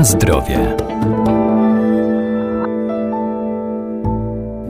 [0.00, 0.76] Na zdrowie.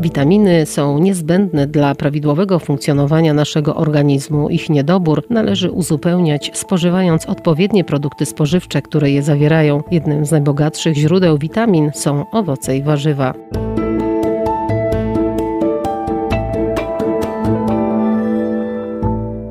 [0.00, 4.48] Witaminy są niezbędne dla prawidłowego funkcjonowania naszego organizmu.
[4.48, 9.82] Ich niedobór należy uzupełniać spożywając odpowiednie produkty spożywcze, które je zawierają.
[9.90, 13.35] Jednym z najbogatszych źródeł witamin są owoce i warzywa.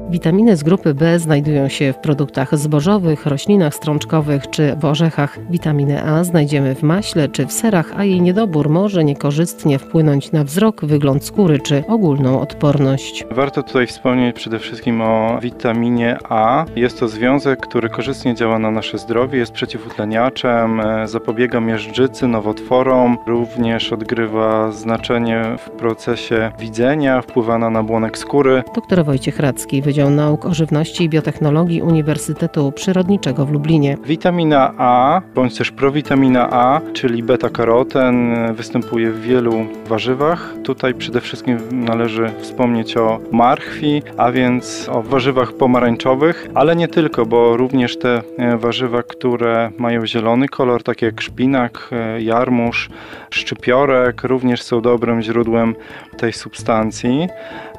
[0.10, 5.40] Witaminy z grupy B znajdują się w produktach zbożowych, roślinach strączkowych czy w orzechach.
[5.50, 10.44] Witaminę A znajdziemy w maśle czy w serach, a jej niedobór może niekorzystnie wpłynąć na
[10.44, 13.26] wzrok, wygląd skóry czy ogólną odporność.
[13.31, 16.66] Warto tutaj wspomnieć przede wszystkim o witaminie A.
[16.76, 23.17] Jest to związek, który korzystnie działa na nasze zdrowie, jest przeciwutleniaczem, e, zapobiega miażdżycy, nowotworom,
[23.28, 28.64] również odgrywa znaczenie w procesie widzenia, wpływa na nabłonek skóry.
[28.76, 33.97] Dr Wojciech Radzki, Wydział Nauk o Żywności i Biotechnologii Uniwersytetu Przyrodniczego w Lublinie.
[34.06, 39.53] Witamina A, bądź też prowitamina A, czyli beta-karoten, występuje w wielu
[39.88, 40.53] warzywach.
[40.64, 47.26] Tutaj przede wszystkim należy wspomnieć o marchwi, a więc o warzywach pomarańczowych, ale nie tylko,
[47.26, 52.89] bo również te e, warzywa, które mają zielony kolor, takie jak szpinak, e, jarmuż,
[53.30, 55.76] szczypiorek, również są dobrym źródłem
[56.17, 57.28] tej substancji.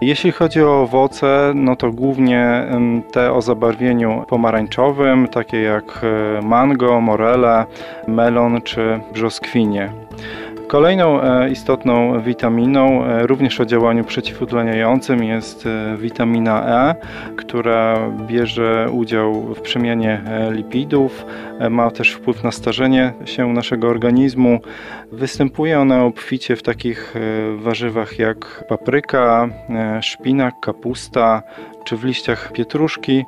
[0.01, 2.10] Jeśli chodzi o owoce, no to głównie
[3.13, 7.67] te o zabarwieniu pomarańczowym, takie jak e, mango, morele,
[8.09, 9.93] melon czy brzoskwinie.
[10.71, 16.95] Kolejną e, istotną witaminą, e, również o działaniu przeciwutleniającym, jest witamina E,
[17.37, 21.27] która bierze udział w przemianie lipidów,
[21.71, 24.61] ma też wpływ na starzenie się naszego organizmu.
[25.13, 27.15] Występuje ona obficie w takich
[27.57, 29.49] warzywach jak papryka,
[30.01, 31.43] szpinak, kapusta,
[31.91, 33.25] czy w liściach pietruszki.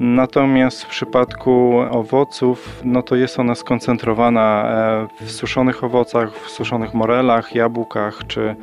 [0.00, 4.64] Natomiast w przypadku owoców, no to jest ona skoncentrowana
[5.20, 8.56] e, w suszonych owocach, w suszonych morelach, jabłkach czy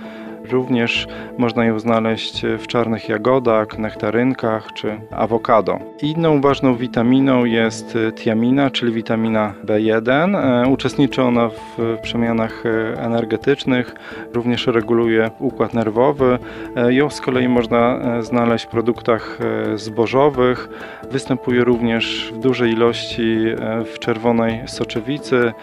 [0.52, 1.08] Również
[1.38, 5.80] można ją znaleźć w czarnych jagodach, nektarynkach czy awokado.
[6.02, 10.36] Inną ważną witaminą jest tiamina, czyli witamina B1.
[10.36, 12.64] E, uczestniczy ona w przemianach
[12.98, 13.96] energetycznych,
[14.34, 16.40] również reguluje układ nerwowy.
[16.76, 19.40] E, ją z kolei można e, znaleźć w produktach
[19.76, 20.70] zbożowych.
[21.12, 23.38] Występuje również w dużej ilości
[23.94, 25.54] w czerwonej soczewicy,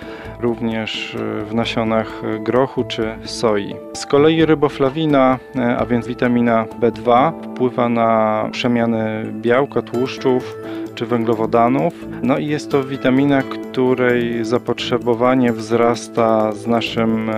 [0.41, 3.75] również w nasionach grochu czy soi.
[3.93, 10.57] Z kolei ryboflawiny Riboflawina, e, a więc witamina B2, wpływa na przemiany białka, tłuszczów
[10.95, 11.93] czy węglowodanów.
[12.23, 17.31] No i jest to witamina, której zapotrzebowanie wzrasta z naszym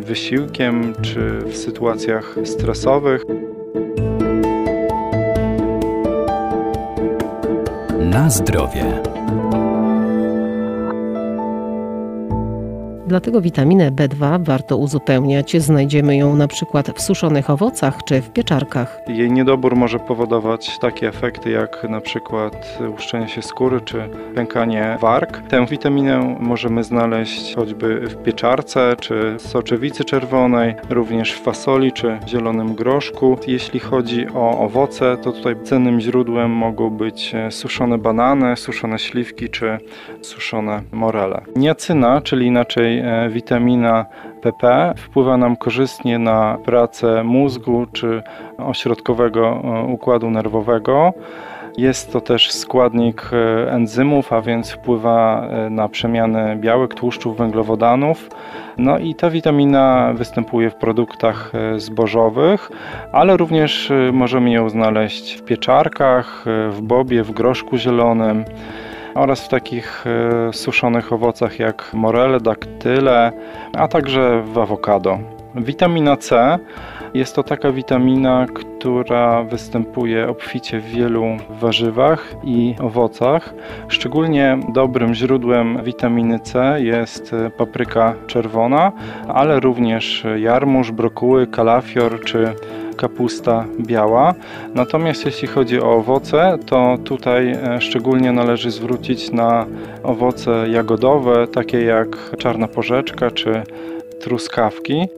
[0.00, 3.24] wysiłkiem czy w sytuacjach stresowych.
[7.98, 9.09] Na zdrowie.
[13.10, 15.56] Dlatego witaminę B2 warto uzupełniać.
[15.56, 19.00] Znajdziemy ją na przykład w suszonych owocach czy w pieczarkach.
[19.08, 25.48] Jej niedobór może powodować takie efekty jak na przykład łuszczenie się skóry czy pękanie warg.
[25.48, 32.74] Tę witaminę możemy znaleźć choćby w pieczarce czy soczewicy czerwonej, również w fasoli czy zielonym
[32.74, 33.38] groszku.
[33.46, 39.78] Jeśli chodzi o owoce, to tutaj cennym źródłem mogą być suszone banany, suszone śliwki czy
[40.22, 41.40] suszone morele.
[41.56, 44.06] Niacyna, czyli inaczej E, witamina
[44.42, 48.22] PP wpływa nam korzystnie na pracę mózgu czy
[48.58, 51.12] ośrodkowego e, układu nerwowego.
[51.78, 58.30] Jest to też składnik e, enzymów, a więc wpływa na przemianę białek, tłuszczów, węglowodanów.
[58.78, 62.70] No i ta witamina występuje w produktach zbożowych,
[63.12, 68.44] ale również możemy ją znaleźć w pieczarkach, w bobie, w groszku zielonym
[69.14, 73.32] oraz w takich e, suszonych owocach jak morele, daktyle,
[73.76, 75.18] a także w awokado.
[75.54, 76.58] Witamina C
[77.14, 83.54] jest to taka witamina, która występuje obficie w wielu warzywach i owocach.
[83.88, 88.92] Szczególnie dobrym źródłem witaminy C jest papryka czerwona,
[89.28, 92.54] ale również jarmuż, brokuły, kalafior czy
[93.00, 94.34] kapusta biała.
[94.74, 99.66] Natomiast jeśli chodzi o owoce, to tutaj e, szczególnie należy zwrócić na
[100.02, 103.62] owoce jagodowe, takie jak czarna porzeczka czy
[104.20, 105.08] truskawki.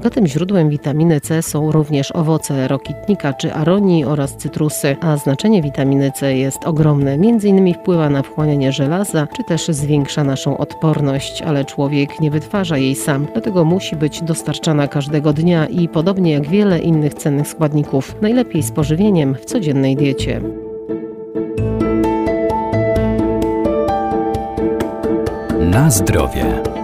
[0.00, 6.12] Bogatym źródłem witaminy C są również owoce rokitnika czy aronii oraz cytrusy, a znaczenie witaminy
[6.14, 7.18] C jest ogromne.
[7.18, 12.78] Między innymi wpływa na wchłanianie żelaza, czy też zwiększa naszą odporność, ale człowiek nie wytwarza
[12.78, 18.14] jej sam, dlatego musi być dostarczana każdego dnia i podobnie jak wiele innych cennych składników,
[18.22, 20.40] najlepiej z pożywieniem w codziennej diecie.
[25.60, 26.79] Na zdrowie.